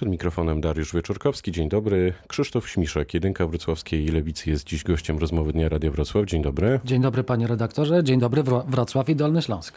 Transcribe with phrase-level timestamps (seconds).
[0.00, 1.52] Przed mikrofonem Dariusz Wieczorkowski.
[1.52, 2.12] Dzień dobry.
[2.28, 6.26] Krzysztof Śmiszek, jedynka wrocławskiej Lewicy jest dziś gościem rozmowy Dnia Radia Wrocław.
[6.26, 6.80] Dzień dobry.
[6.84, 8.04] Dzień dobry panie redaktorze.
[8.04, 9.74] Dzień dobry Wrocław i Dolny Śląsk.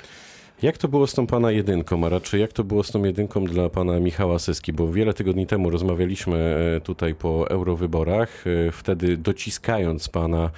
[0.61, 3.45] Jak to było z tą pana jedynką, a raczej jak to było z tą jedynką
[3.45, 4.73] dla pana Michała Syski?
[4.73, 6.37] Bo wiele tygodni temu rozmawialiśmy
[6.77, 8.43] e, tutaj po eurowyborach.
[8.67, 10.49] E, wtedy dociskając pana,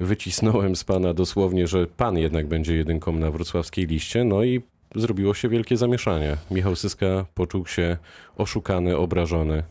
[0.00, 4.24] wycisnąłem z pana dosłownie, że pan jednak będzie jedynką na wrocławskiej liście.
[4.24, 4.62] No i
[4.94, 6.36] zrobiło się wielkie zamieszanie.
[6.50, 7.96] Michał Syska poczuł się
[8.36, 9.62] oszukany, obrażony.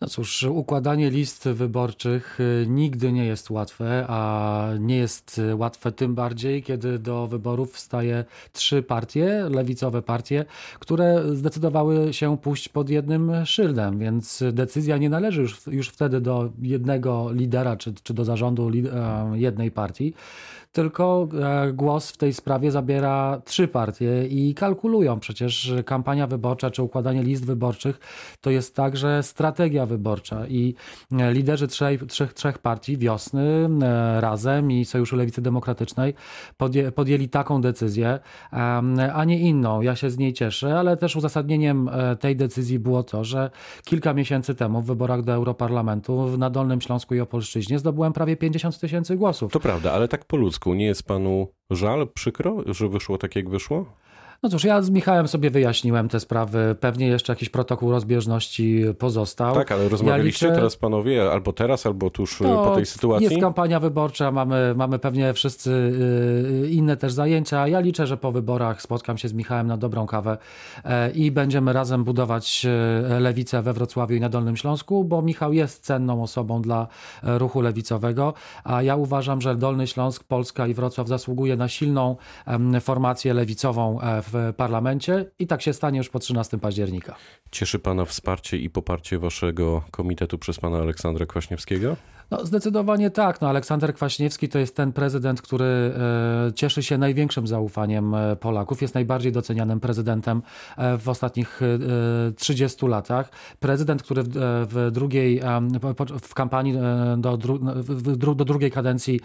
[0.00, 6.14] No cóż, układanie list wyborczych y, nigdy nie jest łatwe, a nie jest łatwe tym
[6.14, 10.44] bardziej, kiedy do wyborów wstaje trzy partie, lewicowe partie,
[10.78, 16.50] które zdecydowały się pójść pod jednym szyldem, więc decyzja nie należy już, już wtedy do
[16.62, 20.14] jednego lidera czy, czy do zarządu e, jednej partii
[20.72, 25.20] tylko e, głos w tej sprawie zabiera trzy partie i kalkulują.
[25.20, 28.00] Przecież kampania wyborcza czy układanie list wyborczych
[28.40, 30.74] to jest także strategia wyborcza i
[31.12, 36.14] e, liderzy trzech, trzech, trzech partii wiosny e, razem i Sojuszu Lewicy Demokratycznej
[36.56, 38.18] podję, podjęli taką decyzję,
[39.14, 39.80] a nie inną.
[39.80, 43.50] Ja się z niej cieszę, ale też uzasadnieniem tej decyzji było to, że
[43.84, 48.78] kilka miesięcy temu w wyborach do Europarlamentu na Dolnym Śląsku i Opolszczyźnie zdobyłem prawie 50
[48.78, 49.52] tysięcy głosów.
[49.52, 53.50] To prawda, ale tak po ludzku nie jest panu żal, przykro, że wyszło tak, jak
[53.50, 53.86] wyszło?
[54.42, 56.76] No cóż, ja z Michałem sobie wyjaśniłem te sprawy.
[56.80, 59.54] Pewnie jeszcze jakiś protokół rozbieżności pozostał.
[59.54, 60.60] Tak, ale rozmawialiście ja liczę...
[60.60, 63.24] teraz panowie, albo teraz, albo tuż no, po tej sytuacji?
[63.24, 65.70] Jest kampania wyborcza, mamy, mamy pewnie wszyscy
[66.64, 67.68] y, inne też zajęcia.
[67.68, 70.38] Ja liczę, że po wyborach spotkam się z Michałem na dobrą kawę
[70.84, 75.52] e, i będziemy razem budować e, lewicę we Wrocławiu i na Dolnym Śląsku, bo Michał
[75.52, 76.86] jest cenną osobą dla
[77.24, 82.16] e, ruchu lewicowego, a ja uważam, że Dolny Śląsk, Polska i Wrocław zasługuje na silną
[82.80, 87.16] formację lewicową w w parlamencie i tak się stanie już po 13 października.
[87.50, 91.96] Cieszy Pana wsparcie i poparcie Waszego komitetu przez Pana Aleksandra Kwaśniewskiego?
[92.30, 93.40] No, zdecydowanie tak.
[93.40, 98.82] No, Aleksander Kwaśniewski to jest ten prezydent, który e, cieszy się największym zaufaniem e, Polaków.
[98.82, 100.42] Jest najbardziej docenianym prezydentem
[100.76, 101.60] e, w ostatnich
[102.36, 103.30] 30 latach.
[103.60, 104.28] Prezydent, który w,
[104.70, 105.40] w drugiej,
[106.22, 106.74] w kampanii
[107.16, 107.36] do,
[108.34, 109.20] do drugiej kadencji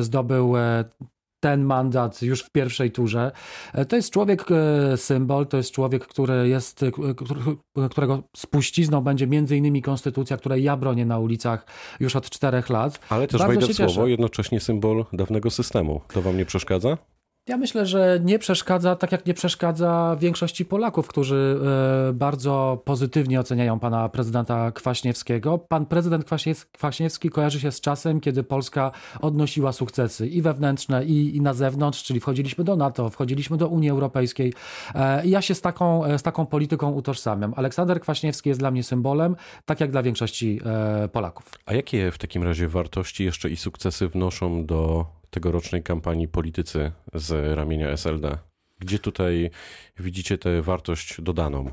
[0.00, 0.54] zdobył
[1.40, 3.32] ten mandat już w pierwszej turze.
[3.72, 6.90] E, to jest człowiek e, symbol, to jest człowiek, który jest, e,
[7.90, 11.66] którego spuścizną będzie między innymi konstytucja, której ja bronię na ulicach
[12.00, 13.00] już od czterech lat.
[13.08, 16.00] Ale też Bardzo wejdę w słowo, jednocześnie symbol dawnego systemu.
[16.12, 16.98] To wam nie przeszkadza?
[17.48, 21.60] Ja myślę, że nie przeszkadza, tak jak nie przeszkadza większości Polaków, którzy
[22.10, 25.58] e, bardzo pozytywnie oceniają pana prezydenta Kwaśniewskiego.
[25.58, 26.24] Pan prezydent
[26.72, 32.02] Kwaśniewski kojarzy się z czasem, kiedy Polska odnosiła sukcesy i wewnętrzne, i, i na zewnątrz,
[32.02, 34.52] czyli wchodziliśmy do NATO, wchodziliśmy do Unii Europejskiej.
[34.94, 37.54] E, ja się z taką, e, z taką polityką utożsamiam.
[37.56, 40.60] Aleksander Kwaśniewski jest dla mnie symbolem, tak jak dla większości
[41.12, 41.44] Polaków.
[41.66, 47.56] A jakie w takim razie wartości jeszcze i sukcesy wnoszą do tegorocznej kampanii politycy z
[47.56, 48.49] ramienia SLD?
[48.80, 49.50] Gdzie tutaj
[49.98, 51.72] widzicie tę wartość dodaną?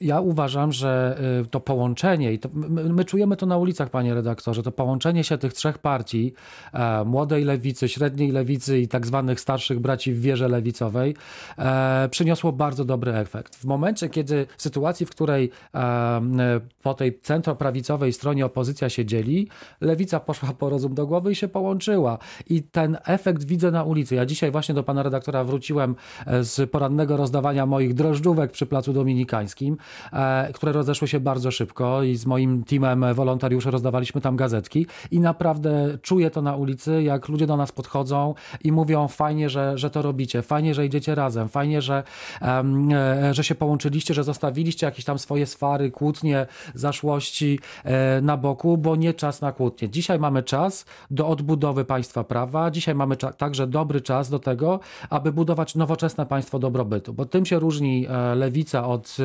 [0.00, 4.14] Ja uważam, że y, to połączenie, i to, my, my, czujemy to na ulicach, panie
[4.14, 6.32] redaktorze, to połączenie się tych trzech partii,
[6.72, 11.16] e, młodej lewicy, średniej lewicy i tak zwanych starszych braci w wieży lewicowej,
[11.58, 13.56] e, przyniosło bardzo dobry efekt.
[13.56, 19.48] W momencie, kiedy w sytuacji, w której e, po tej centroprawicowej stronie opozycja się dzieli,
[19.80, 22.18] lewica poszła po rozum do głowy i się połączyła.
[22.46, 24.14] I ten efekt widzę na ulicy.
[24.14, 28.92] Ja dzisiaj właśnie do pana redaktora wróciłem e, z porannego rozdawania moich drożdżówek przy Placu
[28.92, 29.76] Dominika amerykańskim,
[30.12, 35.20] e, które rozeszły się bardzo szybko i z moim teamem wolontariuszy rozdawaliśmy tam gazetki i
[35.20, 38.34] naprawdę czuję to na ulicy, jak ludzie do nas podchodzą
[38.64, 42.02] i mówią fajnie, że, że to robicie, fajnie, że idziecie razem, fajnie, że,
[42.42, 48.78] e, że się połączyliście, że zostawiliście jakieś tam swoje swary, kłótnie, zaszłości e, na boku,
[48.78, 49.88] bo nie czas na kłótnie.
[49.88, 55.32] Dzisiaj mamy czas do odbudowy państwa prawa, dzisiaj mamy także dobry czas do tego, aby
[55.32, 59.16] budować nowoczesne państwo dobrobytu, bo tym się różni lewica od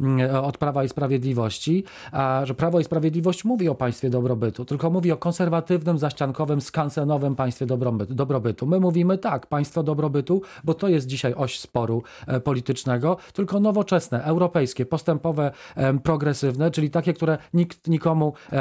[0.00, 1.84] Y, od Prawa i Sprawiedliwości,
[2.42, 7.66] że Prawo i Sprawiedliwość mówi o państwie dobrobytu, tylko mówi o konserwatywnym, zaściankowym, skansenowym państwie
[8.08, 8.66] dobrobytu.
[8.66, 14.24] My mówimy tak, państwo dobrobytu, bo to jest dzisiaj oś sporu e, politycznego, tylko nowoczesne,
[14.24, 15.52] europejskie, postępowe,
[16.02, 18.56] progresywne, czyli takie, które nikt nikomu, e,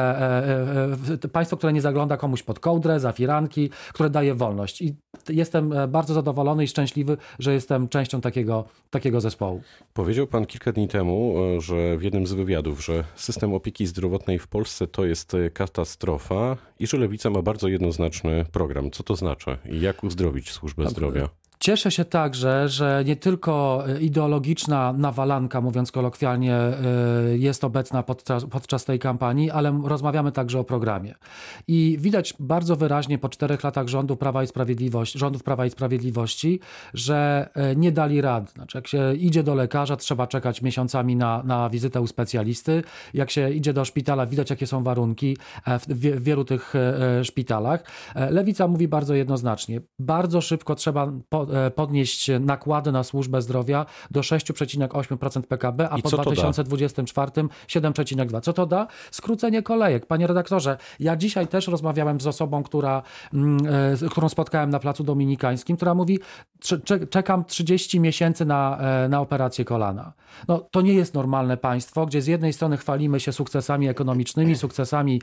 [1.24, 4.82] e, państwo, które nie zagląda komuś pod kołdrę, za firanki, które daje wolność.
[4.82, 4.96] I
[5.30, 9.62] jestem bardzo zadowolony i szczęśliwy, że jestem częścią takiego, takiego zespołu.
[9.94, 14.40] Powiedział pan kilka dni temu, e, że w jednym z wywiadów, że system opieki zdrowotnej
[14.40, 18.92] w Polsce to jest e, katastrofa i że Lewica ma bardzo jednoznaczny program.
[18.92, 21.30] Co to znaczy i jak uzdrowić służbę zdrowia?
[21.62, 26.58] Cieszę się także, że nie tylko ideologiczna nawalanka, mówiąc kolokwialnie,
[27.34, 31.16] jest obecna podczas, podczas tej kampanii, ale rozmawiamy także o programie.
[31.68, 36.60] I widać bardzo wyraźnie po czterech latach rządu Prawa i Sprawiedliwości, rządów Prawa i Sprawiedliwości,
[36.94, 38.52] że nie dali rad.
[38.52, 42.84] Znaczy, jak się idzie do lekarza, trzeba czekać miesiącami na, na wizytę u specjalisty.
[43.14, 45.38] Jak się idzie do szpitala, widać jakie są warunki
[45.68, 46.74] w, w wielu tych
[47.24, 47.84] szpitalach.
[48.16, 49.82] Lewica mówi bardzo jednoznacznie.
[50.00, 51.12] Bardzo szybko trzeba
[51.76, 56.30] podnieść nakłady na służbę zdrowia do 6,8% PKB, a I po co to da?
[56.36, 57.32] 2024
[57.68, 58.42] 7,2.
[58.42, 58.88] Co to da?
[59.12, 60.06] Skrócenie kolejek.
[60.06, 63.02] Panie redaktorze, ja dzisiaj też rozmawiałem z osobą, która,
[63.34, 63.58] mm,
[64.06, 66.20] e, którą spotkałem na Placu Dominikańskim, która mówi,
[66.60, 70.14] "Cze- czekam 30 miesięcy na, e, na operację kolana.
[70.48, 75.22] No, to nie jest normalne państwo, gdzie z jednej strony chwalimy się sukcesami ekonomicznymi, sukcesami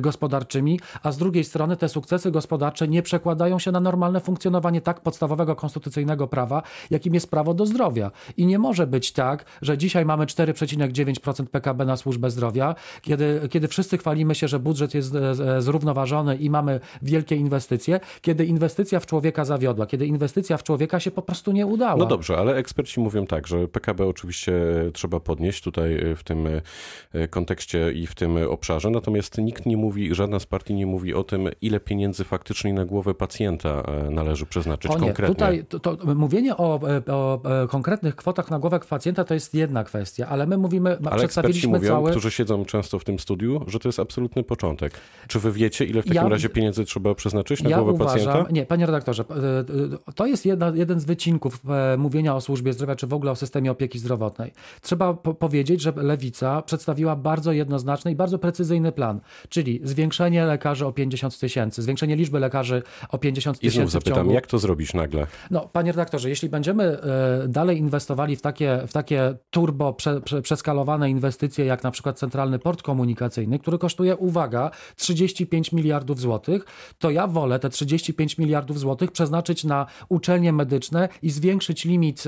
[0.00, 5.00] gospodarczymi, a z drugiej strony te sukcesy gospodarcze nie przekładają się na normalne funkcjonowanie tak
[5.34, 8.10] podstawowego konstytucyjnego prawa, jakim jest prawo do zdrowia.
[8.36, 13.68] I nie może być tak, że dzisiaj mamy 4,9% PKB na służbę zdrowia, kiedy, kiedy
[13.68, 19.00] wszyscy chwalimy się, że budżet jest e, e, zrównoważony i mamy wielkie inwestycje, kiedy inwestycja
[19.00, 21.96] w człowieka zawiodła, kiedy inwestycja w człowieka się po prostu nie udała.
[21.96, 24.52] No dobrze, ale eksperci mówią tak, że PKB oczywiście
[24.92, 26.46] trzeba podnieść tutaj w tym
[27.12, 31.14] e, kontekście i w tym obszarze, natomiast nikt nie mówi, żadna z partii nie mówi
[31.14, 35.23] o tym, ile pieniędzy faktycznie na głowę pacjenta należy przeznaczyć O nie, konkretnie.
[35.26, 39.84] Tutaj to, to mówienie o, o, o konkretnych kwotach na głowę pacjenta to jest jedna
[39.84, 42.10] kwestia, ale my mówimy, Ale przedstawiliśmy mówią, cały...
[42.10, 44.92] którzy siedzą często w tym studiu, że to jest absolutny początek.
[45.28, 48.26] Czy wy wiecie, ile w takim Ja- razie pieniędzy trzeba przeznaczyć na ja głowę uważam,
[48.26, 48.52] pacjenta?
[48.52, 49.34] Nie, panie redaktorze, e,
[50.04, 53.30] e, to jest jedna, jeden z wycinków e, mówienia o służbie zdrowia, czy w ogóle
[53.32, 54.52] o systemie opieki zdrowotnej.
[54.80, 60.86] Trzeba po powiedzieć, że Lewica przedstawiła bardzo jednoznaczny i bardzo precyzyjny plan, czyli zwiększenie lekarzy
[60.86, 64.32] o 50 tysięcy, zwiększenie liczby lekarzy o 50 I znów tysięcy zapytam, ciągu...
[64.32, 65.26] jak to zrobisz nagle?
[65.50, 70.42] No, panie redaktorze, jeśli będziemy e, dalej inwestowali w takie, w takie turbo prze, prze,
[70.42, 76.64] przeskalowane inwestycje, jak na przykład Centralny Port Komunikacyjny, który kosztuje, uwaga, 35 miliardów złotych,
[76.98, 82.24] to ja wolę te 35 miliardów złotych przeznaczyć na uczelnie medyczne i zwiększyć limit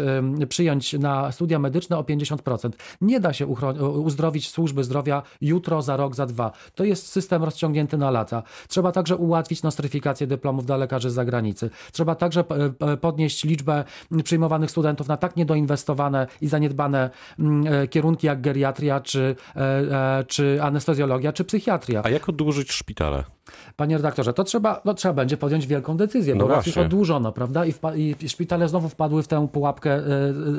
[0.49, 2.71] przyjąć na studia medyczne o 50%.
[3.01, 3.47] Nie da się
[4.05, 6.53] uzdrowić służby zdrowia jutro, za rok, za dwa.
[6.75, 8.43] To jest system rozciągnięty na lata.
[8.69, 11.71] Trzeba także ułatwić nostryfikację dyplomów dla lekarzy z zagranicy.
[11.93, 12.66] Trzeba także e,
[13.01, 13.85] podnieść liczbę
[14.25, 20.25] przyjmowanych studentów na tak niedoinwestowane i zaniedbane mm, e, kierunki jak geriatria, czy, e, e,
[20.25, 22.03] czy anestezjologia, czy psychiatria.
[22.05, 23.36] A jak odłużyć szpitale?
[23.77, 27.33] Panie redaktorze, to trzeba, no, trzeba będzie podjąć wielką decyzję, No bo raz już odłużono,
[27.33, 27.65] prawda?
[27.67, 27.73] I,
[28.21, 30.03] I szpitale znowu wpadły w tę pułapkę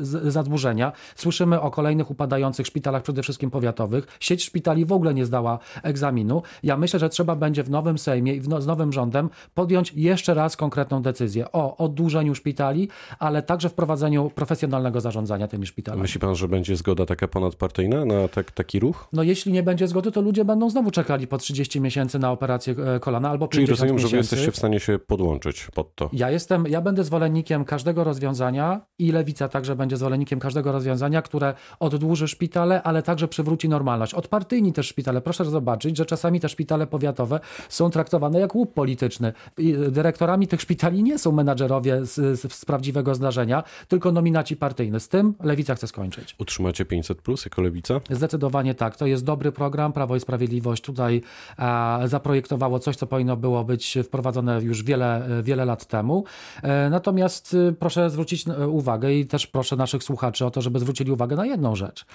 [0.01, 0.91] z- zadłużenia.
[1.15, 4.07] Słyszymy o kolejnych upadających szpitalach, przede wszystkim powiatowych.
[4.19, 6.41] Sieć szpitali w ogóle nie zdała egzaminu.
[6.63, 10.33] Ja myślę, że trzeba będzie w nowym Sejmie i no, z nowym rządem podjąć jeszcze
[10.33, 16.01] raz konkretną decyzję o oddłużeniu szpitali, ale także wprowadzeniu profesjonalnego zarządzania tymi szpitalami.
[16.01, 19.07] Myśli pan, że będzie zgoda taka ponadpartyjna na tak, taki ruch?
[19.13, 22.75] No jeśli nie będzie zgody, to ludzie będą znowu czekali po 30 miesięcy na operację
[23.01, 24.11] kolana albo 50 Czyli rozumiem, że miesięcy.
[24.11, 26.09] wy jesteście w stanie się podłączyć pod to.
[26.13, 31.53] Ja jestem, ja będę zwolennikiem każdego rozwiązania i lewica także będzie zwolennikiem każdego rozwiązania, które
[31.79, 34.13] oddłuży szpitale, ale także przywróci normalność.
[34.13, 35.21] Odpartyjni też szpitale.
[35.21, 37.39] Proszę zobaczyć, że czasami te szpitale powiatowe
[37.69, 39.33] są traktowane jak łup polityczny.
[39.57, 44.99] I dyrektorami tych szpitali nie są menadżerowie z, z, z prawdziwego zdarzenia, tylko nominaci partyjni.
[44.99, 46.35] Z tym lewica chce skończyć.
[46.39, 47.99] Utrzymacie 500 plus jako lewica?
[48.09, 48.95] Zdecydowanie tak.
[48.95, 49.93] To jest dobry program.
[49.93, 51.21] Prawo i Sprawiedliwość tutaj
[51.59, 56.23] e, zaprojektowało coś, co powinno było być wprowadzone już wiele, wiele lat temu.
[56.63, 60.79] E, natomiast e, proszę zwrócić e, uwagę i też proszę naszych słuchaczy o to, żeby
[60.79, 62.05] zwrócili uwagę na jedną rzecz.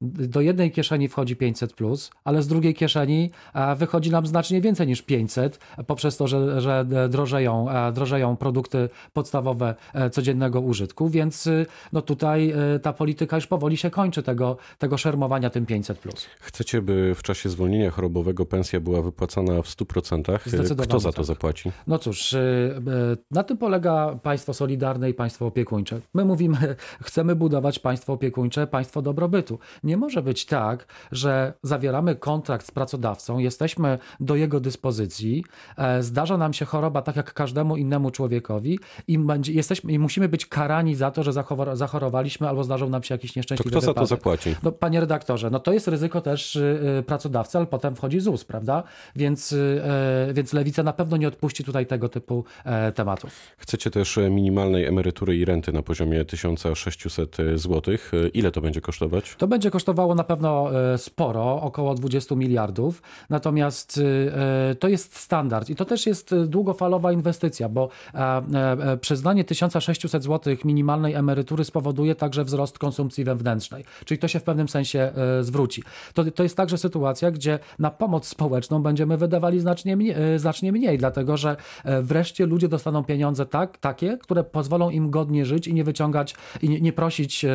[0.00, 4.86] Do jednej kieszeni wchodzi 500, plus, ale z drugiej kieszeni e, wychodzi nam znacznie więcej
[4.86, 9.74] niż 500, poprzez to, że, że drożeją, drożeją produkty podstawowe
[10.12, 15.50] codziennego użytku, więc e, no tutaj ta polityka już powoli się kończy tego, tego szermowania
[15.50, 15.98] tym 500.
[15.98, 16.26] Plus.
[16.40, 19.93] Chcecie, by w czasie zwolnienia chorobowego pensja była wypłacana w 100%?
[20.46, 21.24] Zdecydowanie Kto za to tak.
[21.24, 21.72] zapłaci?
[21.86, 26.00] No cóż, y, y, na tym polega państwo solidarne i państwo opiekuńcze.
[26.14, 29.58] My mówimy, chcemy budować państwo opiekuńcze, państwo dobrobytu.
[29.84, 35.44] Nie może być tak, że zawieramy kontrakt z pracodawcą, jesteśmy do jego dyspozycji,
[35.76, 40.28] e, zdarza nam się choroba tak jak każdemu innemu człowiekowi i, będzie, jesteśmy, i musimy
[40.28, 43.80] być karani za to, że zachor- zachorowaliśmy albo zdarzył nam się jakiś To nieszczęśliwy kto
[43.80, 44.56] za to zapłaci?
[44.62, 48.44] No, panie redaktorze, no to jest ryzyko też y, y, pracodawcy, ale potem wchodzi ZUS,
[48.44, 48.82] prawda?
[49.16, 49.82] Więc y,
[50.32, 52.44] więc Lewica na pewno nie odpuści tutaj tego typu
[52.94, 53.32] tematów.
[53.56, 57.94] Chcecie też minimalnej emerytury i renty na poziomie 1600 zł.
[58.34, 59.34] Ile to będzie kosztować?
[59.38, 63.02] To będzie kosztowało na pewno sporo, około 20 miliardów.
[63.30, 64.00] Natomiast
[64.78, 67.88] to jest standard i to też jest długofalowa inwestycja, bo
[69.00, 74.68] przyznanie 1600 zł minimalnej emerytury spowoduje także wzrost konsumpcji wewnętrznej, czyli to się w pewnym
[74.68, 75.82] sensie zwróci.
[76.14, 80.98] To, to jest także sytuacja, gdzie na pomoc społeczną będziemy wydawali znacznie mniej, znacznie mniej
[80.98, 81.56] dlatego że
[82.02, 86.68] wreszcie ludzie dostaną pieniądze tak, takie, które pozwolą im godnie żyć i nie wyciągać i
[86.68, 87.46] nie, nie prosić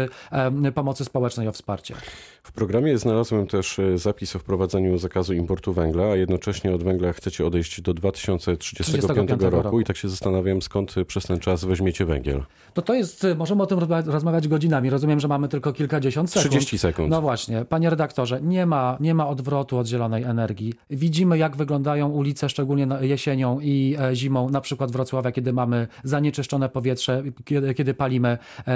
[0.75, 1.95] pomocy społecznej o wsparcie.
[2.43, 7.45] W programie znalazłem też zapis o wprowadzeniu zakazu importu węgla, a jednocześnie od węgla chcecie
[7.45, 12.43] odejść do 2035 roku, roku i tak się zastanawiam, skąd przez ten czas weźmiecie węgiel.
[12.73, 14.89] To to jest, możemy o tym rozmawiać godzinami.
[14.89, 16.51] Rozumiem, że mamy tylko kilkadziesiąt sekund.
[16.51, 17.09] 30 sekund.
[17.09, 20.73] No właśnie, panie redaktorze, nie ma, nie ma odwrotu od zielonej energii.
[20.89, 26.69] Widzimy, jak wyglądają ulice, szczególnie jesienią i e, zimą, na przykład Wrocławia, kiedy mamy zanieczyszczone
[26.69, 28.37] powietrze, kiedy, kiedy palimy
[28.67, 28.71] e,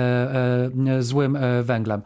[0.87, 2.01] e, złym węglem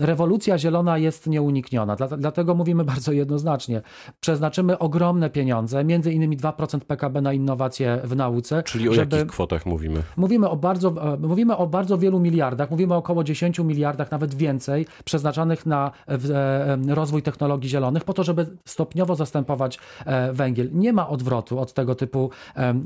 [0.00, 1.96] rewolucja zielona jest nieunikniona.
[2.18, 3.82] Dlatego mówimy bardzo jednoznacznie.
[4.20, 8.62] Przeznaczymy ogromne pieniądze, między innymi 2% PKB na innowacje w nauce.
[8.62, 9.16] Czyli o żeby...
[9.16, 10.02] jakich kwotach mówimy?
[10.16, 14.34] Mówimy o, bardzo, e, mówimy o bardzo wielu miliardach, mówimy o około 10 miliardach, nawet
[14.34, 20.68] więcej, przeznaczanych na e, rozwój technologii zielonych, po to, żeby stopniowo zastępować e, węgiel.
[20.72, 22.30] Nie ma odwrotu od tego typu,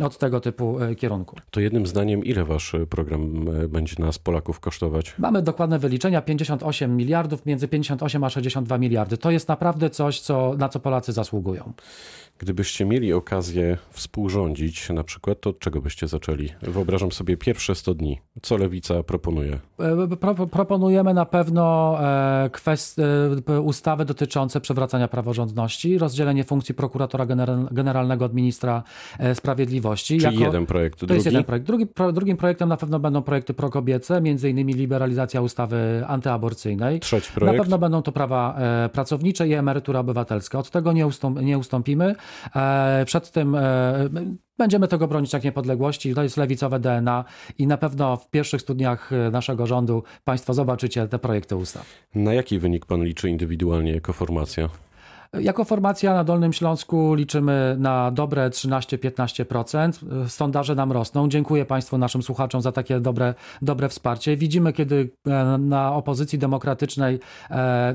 [0.05, 1.37] od tego typu kierunku.
[1.51, 5.15] To jednym zdaniem, ile wasz program będzie nas, Polaków, kosztować?
[5.19, 6.23] Mamy dokładne wyliczenia.
[6.23, 9.17] 50 58 miliardów, między 58 a 62 miliardy.
[9.17, 11.73] To jest naprawdę coś, co, na co Polacy zasługują.
[12.41, 16.49] Gdybyście mieli okazję współrządzić na przykład, to od czego byście zaczęli?
[16.63, 18.21] Wyobrażam sobie pierwsze 100 dni.
[18.43, 19.59] Co Lewica proponuje?
[19.79, 23.01] E, pro, proponujemy na pewno e, kwest,
[23.49, 27.27] e, ustawy dotyczące przywracania praworządności, rozdzielenie funkcji prokuratora
[27.71, 28.83] generalnego od ministra
[29.35, 30.19] sprawiedliwości.
[30.19, 30.99] Czyli jako, jeden projekt.
[30.99, 31.17] To drugi?
[31.17, 31.67] jest jeden projekt.
[31.67, 36.05] Drugi, drugim projektem na pewno będą projekty prokobiece, między innymi liberalizacja ustawy
[36.41, 37.01] antyaborcyjnej.
[37.01, 37.57] Trzeci projekt.
[37.57, 38.59] Na pewno będą to prawa
[38.93, 40.59] pracownicze i emerytura obywatelska.
[40.59, 42.15] Od tego nie, ustąp, nie ustąpimy.
[42.57, 44.09] E, przed tym e,
[44.59, 46.15] Będziemy tego bronić jak niepodległości.
[46.15, 47.25] To jest lewicowe DNA
[47.59, 51.87] i na pewno w pierwszych studniach e, naszego rządu Państwo zobaczycie te projekty ustaw.
[52.15, 54.69] Na jaki wynik Pan liczy indywidualnie jako formacja?
[55.39, 60.29] Jako formacja na Dolnym Śląsku liczymy na dobre 13-15%.
[60.29, 61.29] Sondaże nam rosną.
[61.29, 64.37] Dziękuję Państwu, naszym słuchaczom za takie dobre, dobre wsparcie.
[64.37, 67.21] Widzimy, kiedy e, na opozycji demokratycznej
[67.51, 67.95] e,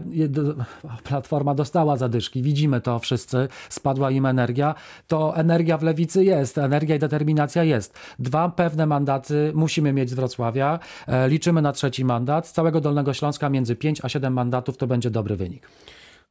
[1.03, 2.41] Platforma dostała zadyszki.
[2.41, 3.47] Widzimy to wszyscy.
[3.69, 4.75] Spadła im energia.
[5.07, 6.57] To energia w lewicy jest.
[6.57, 7.99] Energia i determinacja jest.
[8.19, 10.79] Dwa pewne mandaty musimy mieć z Wrocławia.
[11.07, 12.47] E, liczymy na trzeci mandat.
[12.47, 15.67] Z całego Dolnego Śląska między 5 a 7 mandatów to będzie dobry wynik.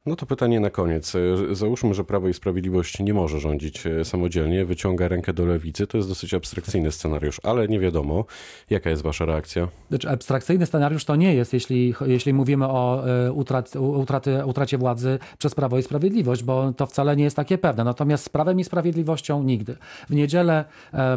[0.05, 1.15] No to pytanie na koniec.
[1.15, 5.87] E, załóżmy, że Prawo i Sprawiedliwość nie może rządzić e, samodzielnie, wyciąga rękę do lewicy.
[5.87, 8.25] To jest dosyć abstrakcyjny scenariusz, ale nie wiadomo,
[8.69, 9.67] jaka jest wasza reakcja.
[9.89, 15.19] Znaczy, abstrakcyjny scenariusz to nie jest, jeśli, jeśli mówimy o e, utrat, utraty, utracie władzy
[15.37, 17.83] przez Prawo i Sprawiedliwość, bo to wcale nie jest takie pewne.
[17.83, 19.75] Natomiast z Prawem i Sprawiedliwością nigdy.
[20.09, 20.65] W niedzielę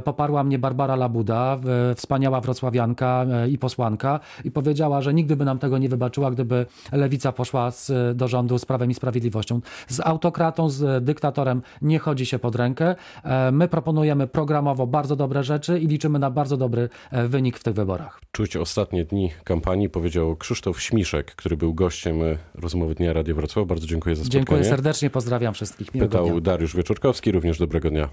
[0.05, 1.59] poparła mnie Barbara Labuda,
[1.97, 7.33] wspaniała wrocławianka i posłanka i powiedziała, że nigdy by nam tego nie wybaczyła, gdyby lewica
[7.33, 9.61] poszła z, do rządu z Prawem i Sprawiedliwością.
[9.89, 12.95] Z autokratą, z dyktatorem nie chodzi się pod rękę.
[13.25, 17.65] E, my proponujemy programowo bardzo dobre rzeczy i liczymy na bardzo dobry e, wynik w
[17.65, 18.21] tych wyborach.
[18.33, 23.67] Czuć ostatnie dni kampanii, powiedział Krzysztof Śmiszek, który był gościem e, rozmowy Dnia Radio Wrocław.
[23.67, 24.45] Bardzo dziękuję za spotkanie.
[24.45, 25.95] Dziękuję serdecznie, pozdrawiam wszystkich.
[25.95, 26.41] Miłego Pytał dnia.
[26.41, 28.07] Dariusz Wieczorkowski, również dobrego dnia.